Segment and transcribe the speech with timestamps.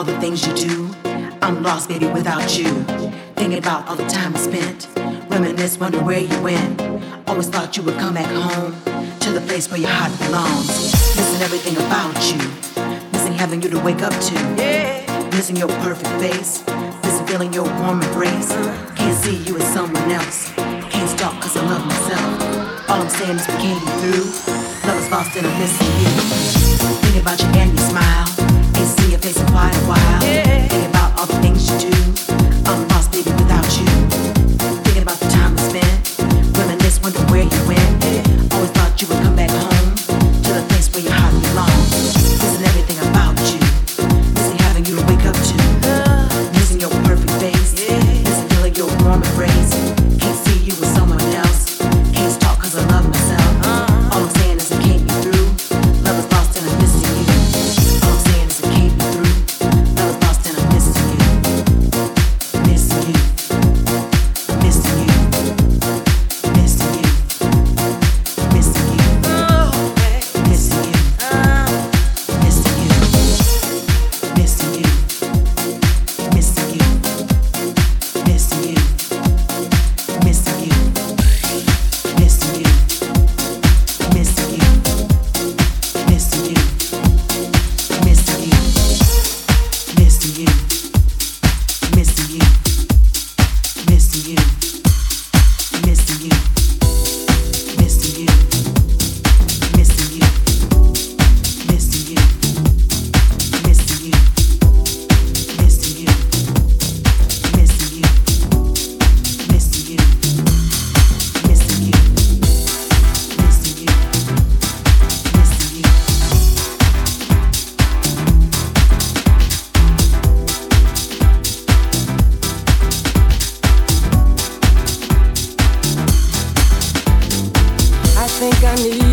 [0.00, 0.88] all the things you do.
[1.42, 2.72] I'm lost, baby, without you.
[3.36, 4.88] Thinking about all the time I spent.
[5.28, 6.80] Reminisce, wonder where you went.
[7.28, 8.72] Always thought you would come back home
[9.20, 10.68] to the place where your heart belongs.
[11.16, 12.40] Missing everything about you.
[13.12, 14.34] Missing having you to wake up to.
[14.56, 15.04] Yeah.
[15.36, 16.64] Missing your perfect face.
[17.04, 18.52] Missing feeling your warm embrace.
[18.96, 20.50] Can't see you as someone else.
[20.54, 22.88] Can't stop cause I love myself.
[22.88, 24.24] All I'm saying is we came through.
[24.88, 26.08] Love is lost and I'm missing you.
[27.02, 28.39] Thinking about you and your smile
[29.20, 30.22] place in quite a while.
[30.24, 30.68] Yeah.
[30.68, 31.96] Think about all the things you do.
[32.64, 33.49] I'm lost, baby,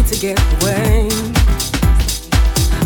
[0.08, 1.10] to get away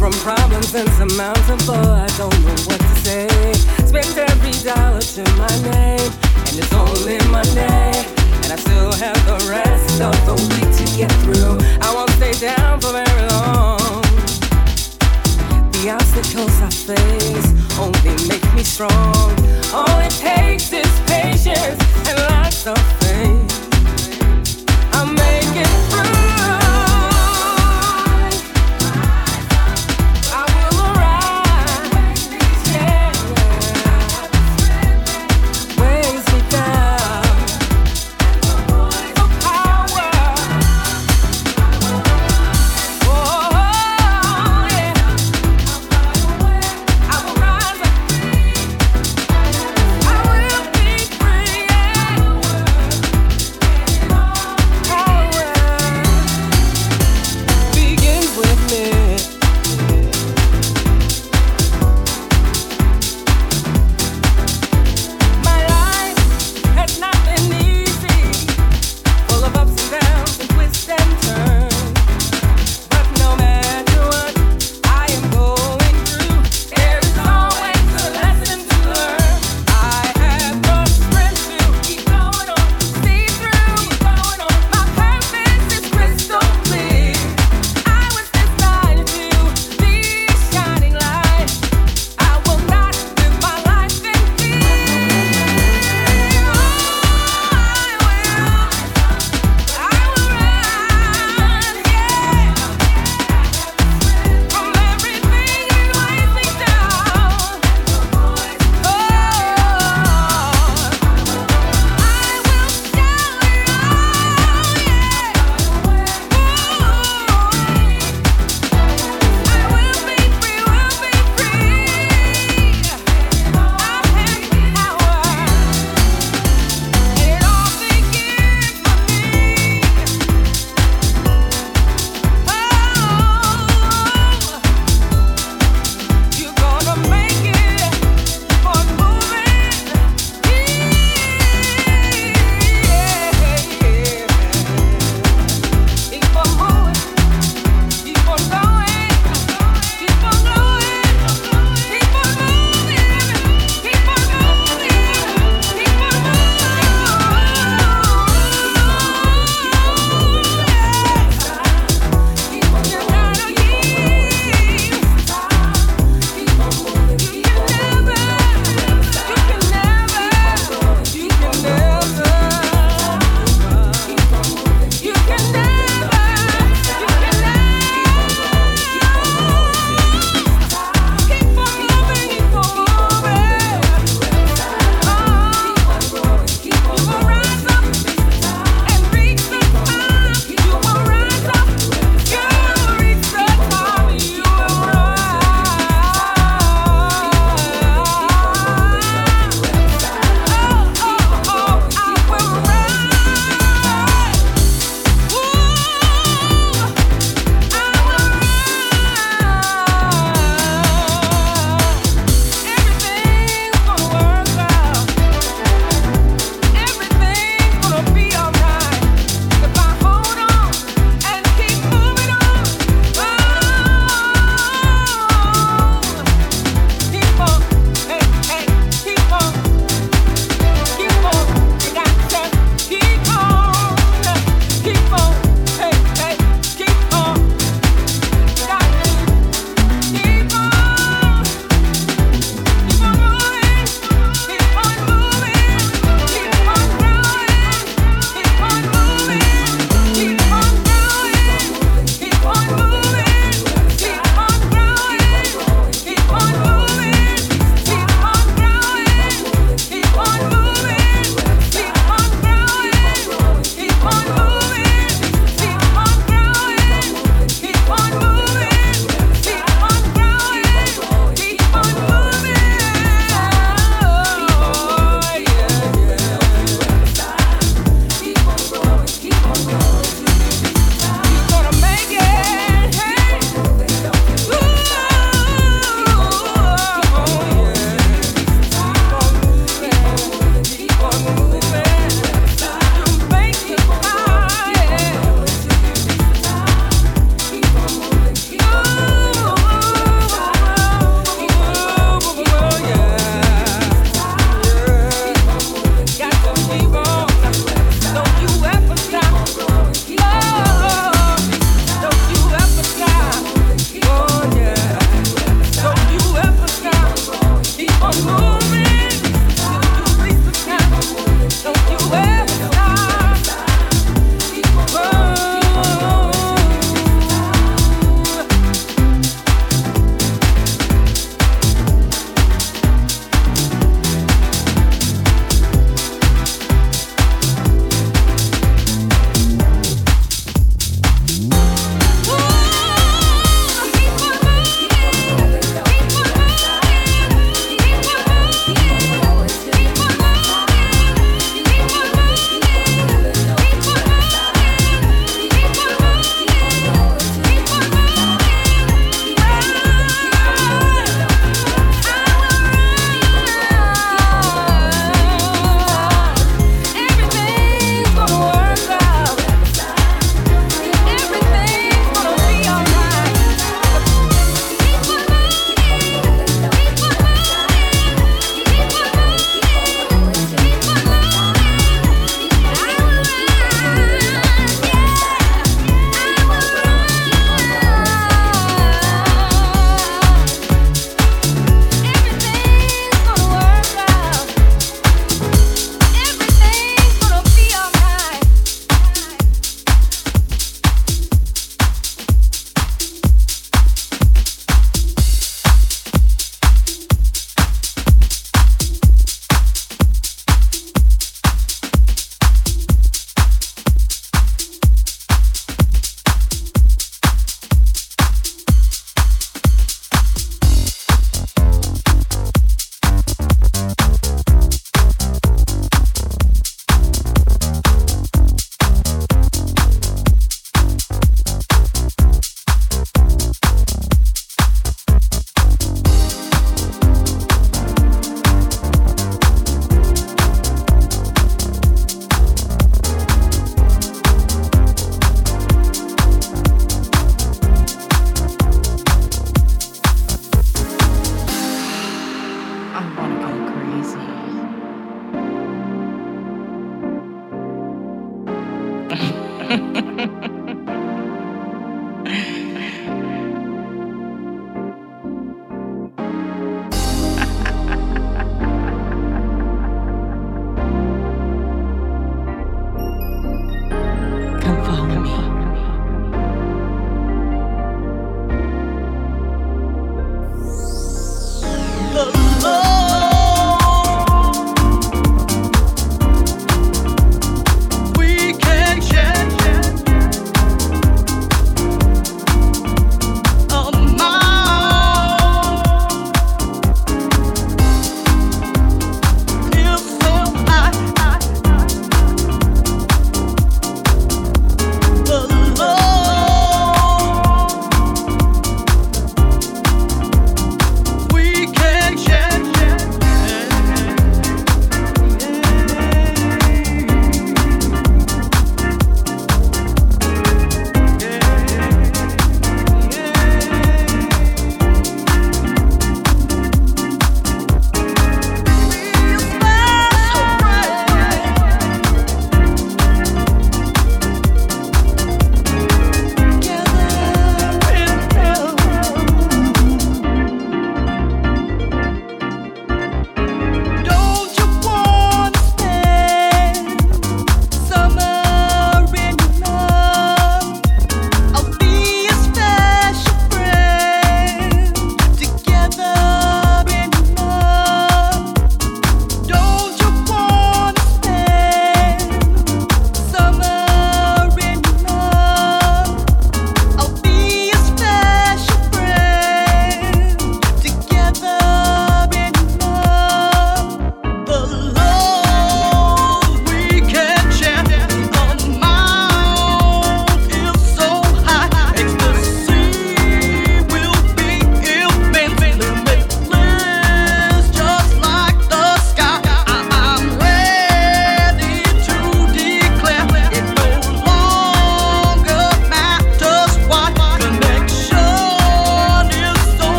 [0.00, 1.74] from problems insurmountable.
[1.74, 3.52] I don't know what to say.
[3.86, 6.10] Spend every dollar to my name,
[6.46, 7.92] and it's only Monday,
[8.42, 11.56] and I still have the rest of the week to get through.
[11.80, 14.02] I won't stay down for very long.
[15.70, 19.43] The obstacles I face only make me strong.